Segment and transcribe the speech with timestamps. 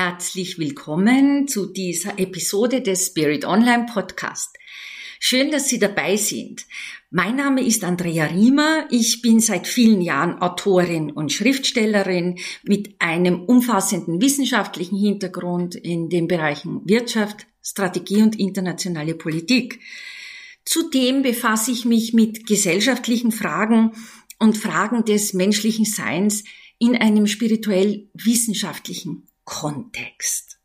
[0.00, 4.56] Herzlich willkommen zu dieser Episode des Spirit Online Podcast.
[5.18, 6.66] Schön, dass Sie dabei sind.
[7.10, 8.86] Mein Name ist Andrea Riemer.
[8.92, 16.28] Ich bin seit vielen Jahren Autorin und Schriftstellerin mit einem umfassenden wissenschaftlichen Hintergrund in den
[16.28, 19.80] Bereichen Wirtschaft, Strategie und internationale Politik.
[20.64, 23.94] Zudem befasse ich mich mit gesellschaftlichen Fragen
[24.38, 26.44] und Fragen des menschlichen Seins
[26.78, 30.58] in einem spirituell wissenschaftlichen Kontext.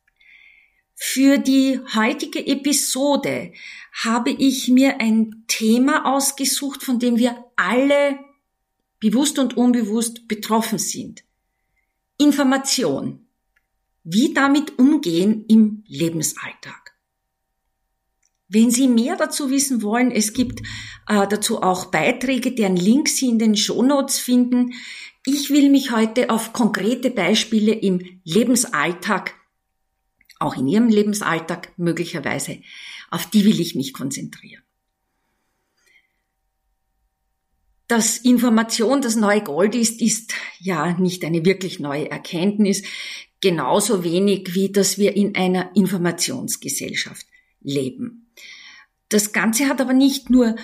[0.94, 3.54] Für die heutige Episode
[3.94, 8.20] habe ich mir ein Thema ausgesucht, von dem wir alle
[9.00, 11.24] bewusst und unbewusst betroffen sind.
[12.18, 13.26] Information.
[14.04, 16.92] Wie damit umgehen im Lebensalltag.
[18.50, 20.60] Wenn Sie mehr dazu wissen wollen, es gibt
[21.08, 24.74] äh, dazu auch Beiträge, deren Links Sie in den Shownotes finden.
[25.26, 29.36] Ich will mich heute auf konkrete Beispiele im Lebensalltag,
[30.38, 32.60] auch in Ihrem Lebensalltag möglicherweise,
[33.10, 34.64] auf die will ich mich konzentrieren.
[37.88, 42.84] Dass Information das neue Gold ist, ist ja nicht eine wirklich neue Erkenntnis,
[43.40, 47.28] genauso wenig wie dass wir in einer Informationsgesellschaft
[47.62, 48.32] leben.
[49.08, 50.56] Das Ganze hat aber nicht nur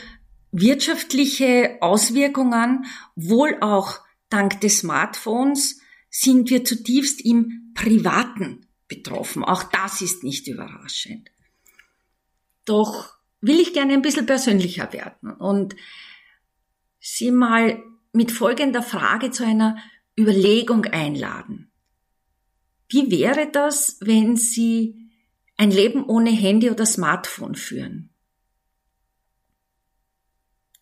[0.51, 2.85] wirtschaftliche Auswirkungen,
[3.15, 3.99] wohl auch
[4.29, 9.43] Dank des Smartphones sind wir zutiefst im Privaten betroffen.
[9.43, 11.31] Auch das ist nicht überraschend.
[12.65, 15.75] Doch will ich gerne ein bisschen persönlicher werden und
[16.99, 19.77] Sie mal mit folgender Frage zu einer
[20.17, 21.71] Überlegung einladen.
[22.89, 25.09] Wie wäre das, wenn Sie
[25.55, 28.09] ein Leben ohne Handy oder Smartphone führen?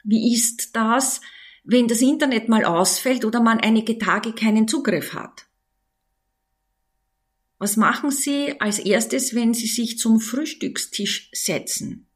[0.03, 1.21] Wie ist das,
[1.69, 5.47] wenn das Internet mal ausfällt oder man einige Tage keinen Zugriff hat?
[7.59, 12.07] Was machen Sie als erstes, wenn Sie sich zum Frühstückstisch setzen?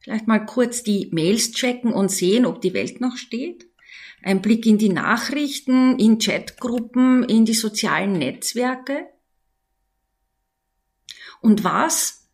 [0.00, 3.68] Vielleicht mal kurz die Mails checken und sehen, ob die Welt noch steht?
[4.22, 9.08] Ein Blick in die Nachrichten, in Chatgruppen, in die sozialen Netzwerke?
[11.40, 12.25] Und was,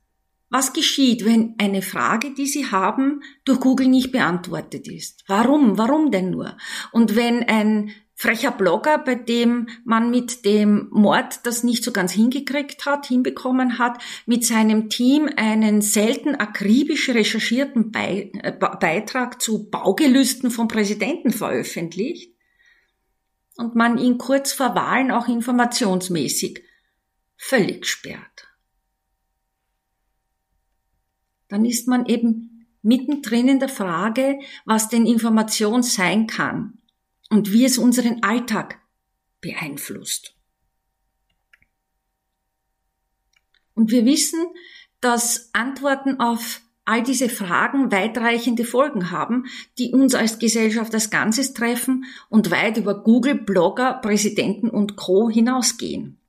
[0.53, 5.25] was geschieht, wenn eine Frage, die Sie haben, durch Google nicht beantwortet ist?
[5.27, 5.79] Warum?
[5.79, 6.59] Warum denn nur?
[6.93, 12.13] Und wenn ein frecher Blogger, bei dem man mit dem Mord das nicht so ganz
[12.13, 19.71] hingekriegt hat, hinbekommen hat, mit seinem Team einen selten akribisch recherchierten Be äh, Beitrag zu
[19.71, 22.31] Baugelüsten vom Präsidenten veröffentlicht
[23.57, 26.63] und man ihn kurz vor Wahlen auch informationsmäßig
[27.37, 28.32] völlig sperrt
[31.53, 36.79] dann ist man eben mittendrin in der Frage, was denn Information sein kann
[37.29, 38.81] und wie es unseren Alltag
[39.43, 40.35] beeinflusst.
[43.75, 44.41] Und wir wissen,
[45.03, 49.45] dass Antworten auf all diese Fragen weitreichende Folgen haben,
[49.77, 55.29] die uns als Gesellschaft als Ganzes treffen und weit über Google, Blogger, Präsidenten und Co
[55.29, 56.22] hinausgehen.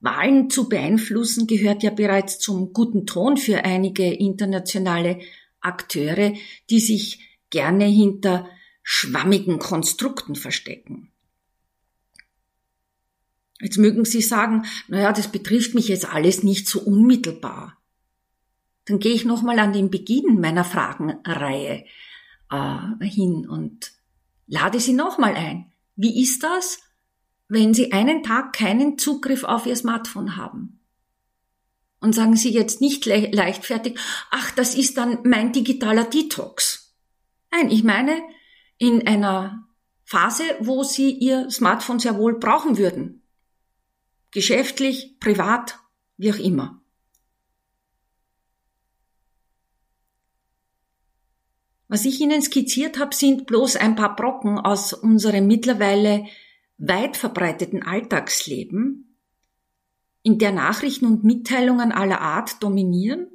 [0.00, 5.20] Wahlen zu beeinflussen gehört ja bereits zum guten Ton für einige internationale
[5.60, 6.32] Akteure,
[6.70, 8.48] die sich gerne hinter
[8.82, 11.10] schwammigen Konstrukten verstecken.
[13.60, 17.76] Jetzt mögen Sie sagen, naja, das betrifft mich jetzt alles nicht so unmittelbar.
[18.86, 21.84] Dann gehe ich nochmal an den Beginn meiner Fragenreihe
[22.50, 23.92] äh, hin und
[24.46, 25.70] lade Sie nochmal ein.
[25.94, 26.78] Wie ist das,
[27.50, 30.80] wenn Sie einen Tag keinen Zugriff auf Ihr Smartphone haben.
[32.00, 33.98] Und sagen Sie jetzt nicht le leichtfertig,
[34.30, 36.94] ach, das ist dann mein digitaler Detox.
[37.50, 38.22] Nein, ich meine,
[38.78, 39.68] in einer
[40.04, 43.22] Phase, wo Sie Ihr Smartphone sehr wohl brauchen würden.
[44.30, 45.78] Geschäftlich, privat,
[46.16, 46.80] wie auch immer.
[51.88, 56.26] Was ich Ihnen skizziert habe, sind bloß ein paar Brocken aus unserem mittlerweile
[56.80, 59.16] weit verbreiteten Alltagsleben,
[60.22, 63.28] in der Nachrichten und Mitteilungen aller Art dominieren,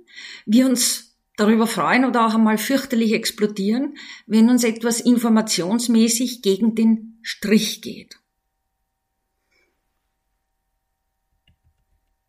[0.45, 7.19] wir uns darüber freuen oder auch einmal fürchterlich explodieren, wenn uns etwas informationsmäßig gegen den
[7.21, 8.19] Strich geht.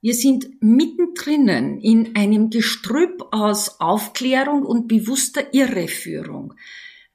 [0.00, 6.54] Wir sind mittendrin in einem Gestrüpp aus Aufklärung und bewusster Irreführung,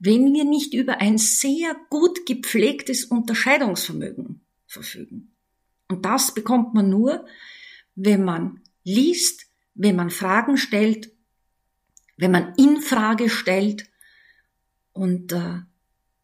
[0.04, 5.32] wenn wir nicht über ein sehr gut gepflegtes Unterscheidungsvermögen verfügen.
[5.88, 7.24] Und das bekommt man nur,
[7.94, 11.12] wenn man liest, wenn man Fragen stellt,
[12.16, 13.88] wenn man in Frage stellt
[14.92, 15.60] und äh,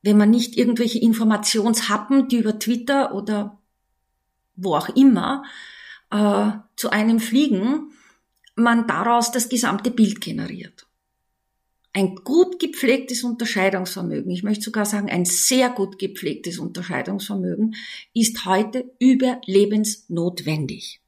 [0.02, 3.62] wenn man nicht irgendwelche Informationshappen, die über Twitter oder
[4.56, 5.44] wo auch immer,
[6.10, 7.92] äh, zu einem fliegen,
[8.56, 10.88] man daraus das gesamte Bild generiert.
[11.98, 17.74] Ein gut gepflegtes Unterscheidungsvermögen, ich möchte sogar sagen, ein sehr gut gepflegtes Unterscheidungsvermögen
[18.14, 21.00] ist heute überlebensnotwendig.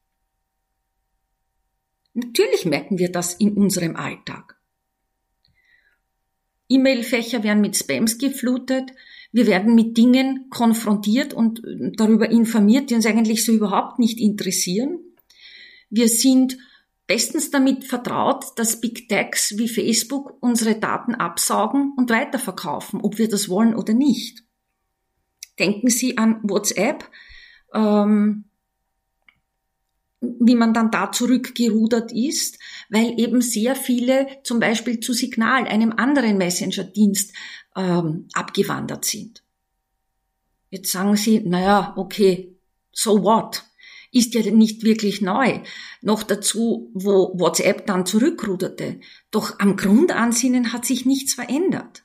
[2.12, 4.58] Natürlich merken wir das in unserem Alltag.
[6.68, 8.90] E-Mail-Fächer werden mit Spams geflutet.
[9.30, 11.62] Wir werden mit Dingen konfrontiert und
[11.98, 14.98] darüber informiert, die uns eigentlich so überhaupt nicht interessieren.
[15.88, 16.58] Wir sind
[17.10, 23.28] bestens damit vertraut, dass Big Techs wie Facebook unsere Daten absaugen und weiterverkaufen, ob wir
[23.28, 24.44] das wollen oder nicht.
[25.58, 27.10] Denken Sie an WhatsApp,
[27.74, 28.44] ähm,
[30.20, 32.60] wie man dann da zurückgerudert ist,
[32.90, 37.34] weil eben sehr viele zum Beispiel zu Signal, einem anderen Messenger-Dienst,
[37.74, 39.42] ähm, abgewandert sind.
[40.68, 42.56] Jetzt sagen Sie, naja, okay,
[42.92, 43.64] so what?
[44.12, 45.60] Ist ja nicht wirklich neu.
[46.02, 49.00] Noch dazu, wo WhatsApp dann zurückruderte.
[49.30, 52.04] Doch am Grundansinnen hat sich nichts verändert.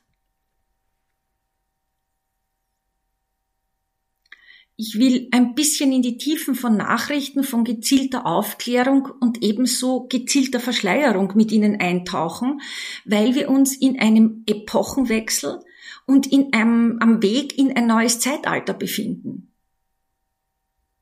[4.78, 10.60] Ich will ein bisschen in die Tiefen von Nachrichten, von gezielter Aufklärung und ebenso gezielter
[10.60, 12.60] Verschleierung mit Ihnen eintauchen,
[13.06, 15.60] weil wir uns in einem Epochenwechsel
[16.04, 19.50] und in einem, am Weg in ein neues Zeitalter befinden.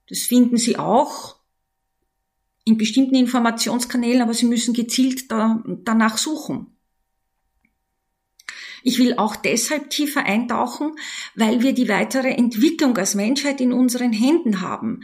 [0.08, 1.36] Das finden Sie auch
[2.64, 6.74] in bestimmten Informationskanälen, aber Sie müssen gezielt da, danach suchen.
[8.82, 10.92] Ich will auch deshalb tiefer eintauchen,
[11.34, 15.00] weil wir die weitere Entwicklung als Menschheit in unseren Händen haben.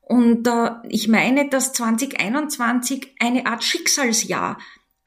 [0.00, 4.58] Und äh, ich meine, dass 2021 eine Art Schicksalsjahr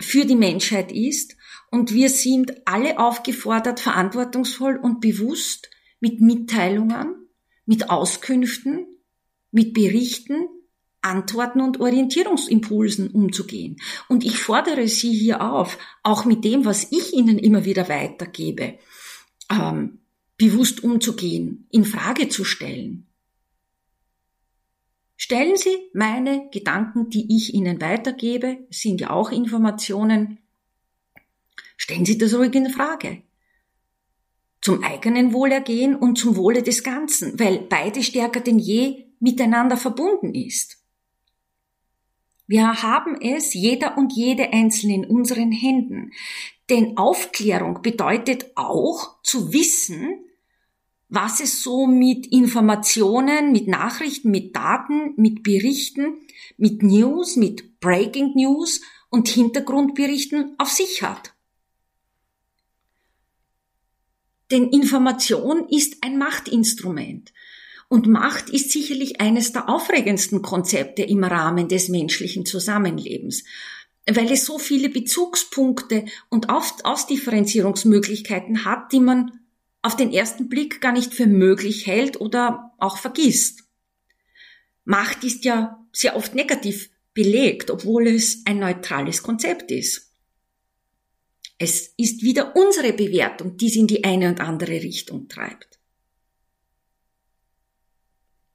[0.02, 1.38] für die Menschheit ist
[1.72, 5.70] und wir sind alle aufgefordert, verantwortungsvoll und bewusst
[6.02, 7.30] mit Mitteilungen,
[7.66, 8.86] mit Auskünften,
[9.52, 10.48] mit Berichten
[11.02, 13.78] Antworten und Orientierungsimpulsen umzugehen.
[14.08, 18.78] Und ich fordere Sie hier auf, auch mit dem, was ich Ihnen immer wieder weitergebe,
[19.50, 20.00] ähm,
[20.38, 23.08] bewusst umzugehen, in Frage zu stellen.
[25.16, 30.38] Stellen Sie meine Gedanken, die ich Ihnen weitergebe, sind ja auch Informationen,
[31.76, 33.24] stellen Sie das ruhig in Frage.
[34.62, 40.34] Zum eigenen Wohlergehen und zum Wohle des Ganzen, weil beide stärker denn je miteinander verbunden
[40.34, 40.78] ist.
[42.48, 46.12] Wir haben es, jeder und jede Einzelne in unseren Händen.
[46.70, 50.26] Denn Aufklärung bedeutet auch zu wissen,
[51.10, 56.22] was es so mit Informationen, mit Nachrichten, mit Daten, mit Berichten,
[56.58, 61.34] mit News, mit Breaking News und Hintergrundberichten auf sich hat.
[64.52, 67.34] Denn Information ist ein Machtinstrument.
[67.90, 73.44] Und Macht ist sicherlich eines der aufregendsten Konzepte im Rahmen des menschlichen Zusammenlebens,
[74.08, 79.40] weil es so viele Bezugspunkte und Ausdifferenzierungsmöglichkeiten hat, die man
[79.82, 83.64] auf den ersten Blick gar nicht für möglich hält oder auch vergisst.
[84.86, 90.12] Macht ist ja sehr oft negativ belegt, obwohl es ein neutrales Konzept ist.
[91.58, 95.79] Es ist wieder unsere Bewertung, die es in die eine und andere Richtung treibt.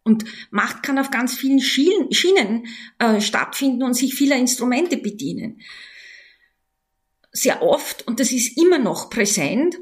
[0.05, 2.67] Und Macht kann auf ganz vielen Schienen
[2.99, 5.61] äh, stattfinden und sich vieler Instrumente bedienen.
[7.33, 9.77] Sehr oft, und das ist immer noch präsent,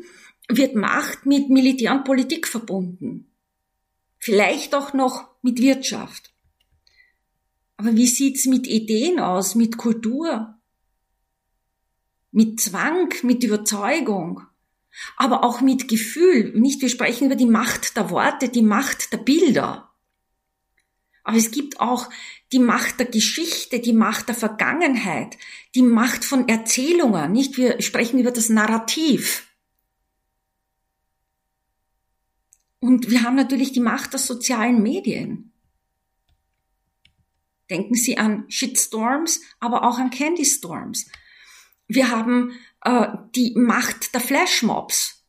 [0.49, 3.33] wird Macht mit Militär und Politik verbunden.
[4.19, 6.33] Vielleicht auch noch mit Wirtschaft.
[7.76, 10.55] Aber wie sieht's mit Ideen aus, mit Kultur,
[12.31, 14.43] mit Zwang, mit Überzeugung,
[15.17, 16.52] aber auch mit Gefühl?
[16.55, 19.91] Nicht, wir sprechen über die Macht der Worte, die Macht der Bilder.
[21.25, 22.09] Aber es gibt auch
[22.52, 25.38] die Macht der Geschichte, die Macht der Vergangenheit,
[25.75, 27.57] die Macht von Erzählungen, nicht?
[27.57, 29.47] Wir sprechen über das Narrativ.
[32.81, 35.52] Und wir haben natürlich die Macht der sozialen Medien.
[37.71, 41.09] Denken Sie an Shitstorms, aber auch an Candy Storms.
[41.87, 45.22] Wir haben äh, die Macht der Flashmobs.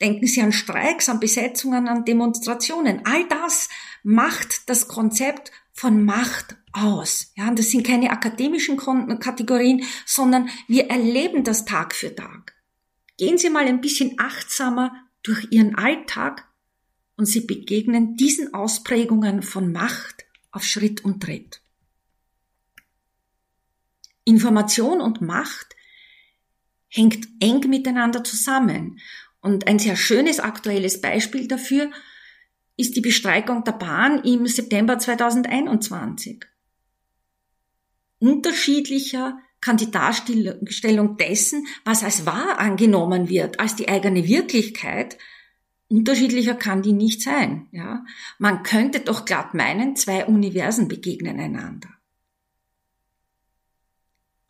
[0.00, 3.04] Denken Sie an Streiks, an Besetzungen, an Demonstrationen.
[3.04, 3.68] All das
[4.02, 7.32] macht das Konzept von Macht aus.
[7.36, 8.76] Ja, und das sind keine akademischen
[9.18, 12.54] Kategorien, sondern wir erleben das Tag für Tag.
[13.16, 16.48] Gehen Sie mal ein bisschen achtsamer durch Ihren Alltag
[17.16, 21.60] und Sie begegnen diesen Ausprägungen von Macht auf Schritt und Tritt.
[24.24, 25.74] Information und Macht
[26.88, 29.00] hängt eng miteinander zusammen.
[29.40, 31.90] Und ein sehr schönes aktuelles Beispiel dafür
[32.76, 36.44] ist die Bestreikung der Bahn im September 2021.
[38.20, 45.18] Unterschiedlicher kann die Darstellung dessen, was als wahr angenommen wird, als die eigene Wirklichkeit,
[45.88, 47.68] unterschiedlicher kann die nicht sein.
[47.72, 48.04] Ja?
[48.38, 51.97] Man könnte doch glatt meinen, zwei Universen begegnen einander.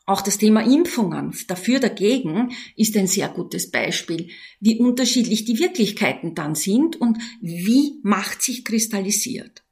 [0.09, 6.35] Auch das Thema Impfungen, dafür dagegen, ist ein sehr gutes Beispiel, wie unterschiedlich die Wirklichkeiten
[6.35, 9.65] dann sind und wie Macht sich kristallisiert.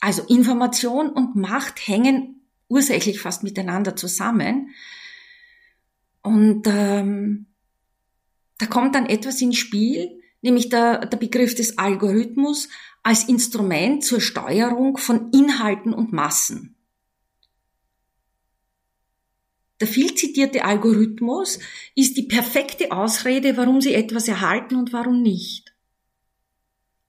[0.00, 4.74] Also Information und Macht hängen ursächlich fast miteinander zusammen.
[6.20, 7.46] Und ähm,
[8.58, 12.68] da kommt dann etwas ins Spiel, nämlich der, der Begriff des Algorithmus
[13.02, 16.76] als Instrument zur Steuerung von Inhalten und Massen.
[19.82, 21.58] Der viel zitierte Algorithmus
[21.96, 25.74] ist die perfekte Ausrede, warum Sie etwas erhalten und warum nicht.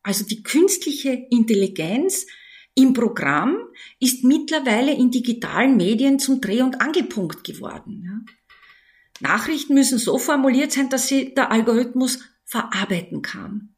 [0.02, 2.26] Also die künstliche Intelligenz
[2.74, 3.60] im Programm
[4.00, 8.26] ist mittlerweile in digitalen Medien zum Dreh- und Angelpunkt geworden.
[9.20, 13.73] Nachrichten müssen so formuliert sein, dass sie der Algorithmus verarbeiten kann.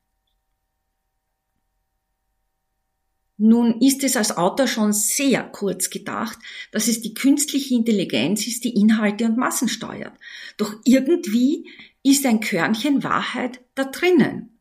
[3.37, 6.39] Nun ist es als Autor schon sehr kurz gedacht,
[6.71, 10.13] dass es die künstliche Intelligenz ist, die Inhalte und Massen steuert.
[10.57, 11.67] Doch irgendwie
[12.01, 14.59] ist ein Körnchen Wahrheit da drinnen.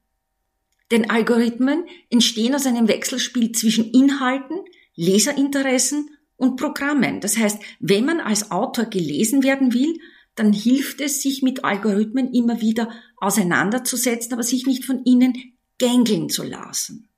[0.90, 4.59] Denn Algorithmen entstehen aus einem Wechselspiel zwischen Inhalten,
[4.97, 7.21] Leserinteressen und Programmen.
[7.21, 9.99] Das heißt, wenn man als Autor gelesen werden will,
[10.35, 15.35] dann hilft es, sich mit Algorithmen immer wieder auseinanderzusetzen, aber sich nicht von ihnen
[15.78, 17.09] gängeln zu lassen.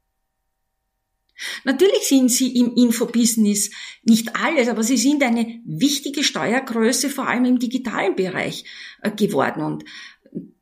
[1.65, 3.71] Natürlich sind sie im Infobusiness
[4.03, 8.65] nicht alles, aber sie sind eine wichtige Steuergröße, vor allem im digitalen Bereich
[9.03, 9.63] äh, geworden.
[9.63, 9.85] Und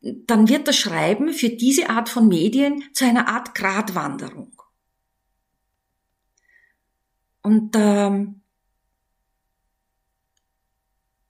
[0.01, 4.53] dann wird das Schreiben für diese Art von Medien zu einer Art Gratwanderung.
[7.43, 8.41] Und ähm,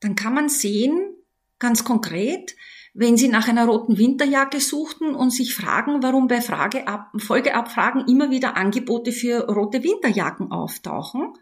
[0.01, 1.17] dann kann man sehen,
[1.59, 2.55] ganz konkret,
[2.97, 8.31] wenn Sie nach einer roten Winterjacke suchten und sich fragen, warum bei Frageab Folgeabfragen immer
[8.31, 11.35] wieder Angebote für rote Winterjacken auftauchen,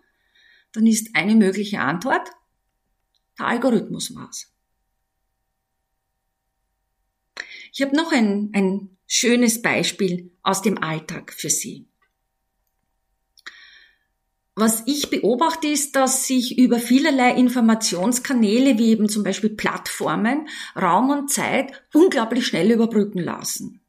[0.73, 2.31] dann ist eine mögliche Antwort,
[3.39, 4.51] der Algorithmus war's.
[7.75, 11.87] Ich habe noch ein, ein schönes Beispiel aus dem Alltag für Sie.
[14.55, 21.09] Was ich beobachte, ist, dass sich über vielerlei Informationskanäle, wie eben zum Beispiel Plattformen, Raum
[21.09, 23.81] und Zeit unglaublich schnell überbrücken lassen.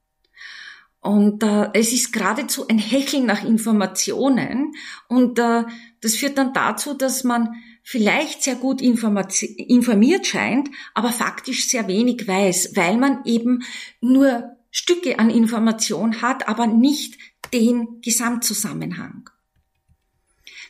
[1.01, 4.73] Und äh, es ist geradezu ein Hecheln nach Informationen
[5.09, 5.63] und äh,
[5.99, 12.25] das führt dann dazu, dass man vielleicht sehr gut informiert scheint, aber faktisch sehr wenig
[12.25, 13.63] weiß, weil man eben
[13.99, 17.17] nur Stücke an Information hat, aber nicht
[17.53, 19.29] den Gesamtzusammenhang.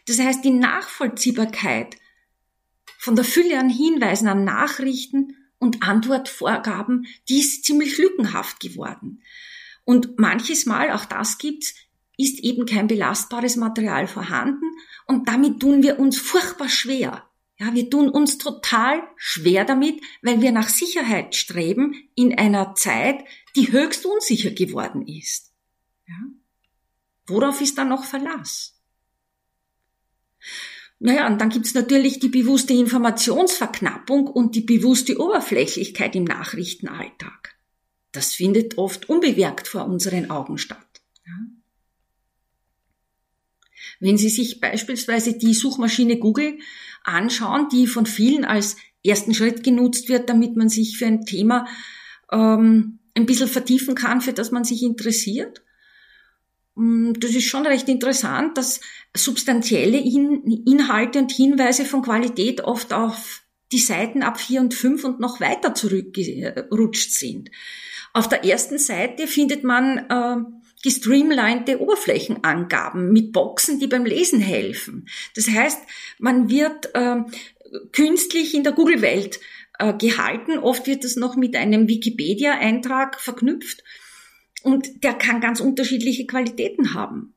[0.08, 1.98] Das heißt, die Nachvollziehbarkeit
[2.98, 9.24] von der Fülle an Hinweisen, an Nachrichten und Antwortvorgaben, die ist ziemlich lückenhaft geworden.
[9.86, 11.74] Und manches Mal, auch das gibt's,
[12.18, 14.66] ist eben kein belastbares Material vorhanden
[15.08, 17.28] und damit tun wir uns furchtbar schwer.
[17.60, 23.24] Ja, wir tun uns total schwer damit, weil wir nach Sicherheit streben in einer Zeit,
[23.56, 25.54] die höchst unsicher geworden ist.
[26.08, 26.16] Ja?
[27.28, 28.73] Worauf ist da noch Verlass?
[31.00, 37.56] Naja, und dann gibt's natürlich die bewusste Informationsverknappung und die bewusste Oberflächlichkeit im Nachrichtenalltag.
[38.12, 40.94] Das findet oft unbewerkt vor unseren Augen statt.
[44.00, 46.60] Wenn Sie sich beispielsweise die Suchmaschine Google
[47.04, 51.68] anschauen, die von vielen als ersten Schritt genutzt wird, damit man sich für ein Thema
[52.32, 55.64] ähm, ein bisschen vertiefen kann, für das man sich interessiert,
[56.76, 58.82] das ist schon recht interessant, dass
[59.16, 65.20] substanzielle Inhalte und Hinweise von Qualität oft auf die Seiten ab vier und fünf und
[65.20, 67.52] noch weiter zurückgerutscht sind.
[68.14, 70.38] Auf der ersten Seite findet man äh,
[70.84, 75.08] gestreamlinete Oberflächenangaben mit Boxen, die beim Lesen helfen.
[75.36, 75.82] Das heißt,
[76.20, 77.18] man wird äh,
[77.92, 79.40] künstlich in der Google-Welt
[79.80, 80.60] äh, gehalten.
[80.60, 83.84] Oft wird das noch mit einem Wikipedia-Eintrag verknüpft
[84.64, 87.36] und der kann ganz unterschiedliche Qualitäten haben.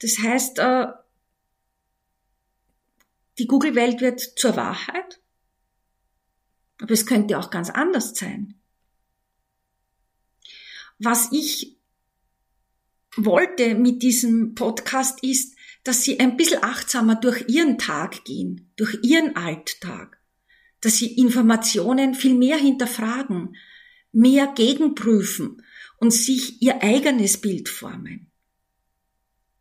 [0.00, 0.88] Das heißt, äh,
[3.38, 5.20] die Google-Welt wird zur Wahrheit,
[6.80, 8.60] aber es könnte auch ganz anders sein.
[10.98, 11.78] Was ich
[13.16, 18.98] wollte mit diesem Podcast ist, dass Sie ein bisschen achtsamer durch Ihren Tag gehen, durch
[19.02, 20.20] Ihren Alltag,
[20.80, 23.56] dass Sie Informationen viel mehr hinterfragen,
[24.12, 25.62] mehr gegenprüfen
[25.98, 28.30] und sich ihr eigenes Bild formen.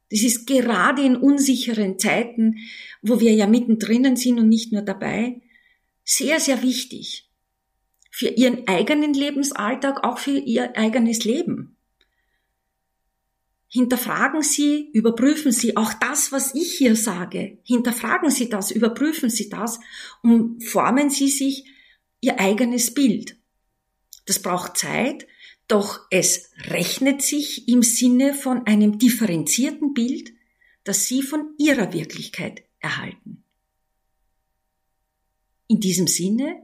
[0.09, 2.57] Das ist gerade in unsicheren Zeiten,
[3.01, 5.41] wo wir ja mittendrin sind und nicht nur dabei,
[6.03, 7.29] sehr, sehr wichtig.
[8.09, 11.77] Für ihren eigenen Lebensalltag, auch für ihr eigenes Leben.
[13.71, 17.59] Hinterfragen Sie, überprüfen Sie auch das, was ich hier sage.
[17.63, 19.79] Hinterfragen Sie das, überprüfen Sie das
[20.23, 21.65] und formen Sie sich
[22.19, 23.38] Ihr eigenes Bild.
[24.25, 25.27] Das braucht Zeit,
[25.67, 30.33] doch es rechnet sich im Sinne von einem differenzierten Bild,
[30.83, 33.43] das Sie von Ihrer Wirklichkeit erhalten.
[35.67, 36.63] In diesem Sinne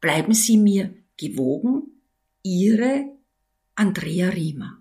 [0.00, 2.02] bleiben Sie mir gewogen,
[2.42, 3.16] Ihre
[3.76, 4.79] Andrea Riemer.